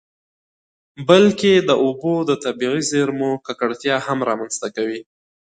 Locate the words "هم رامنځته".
4.07-4.67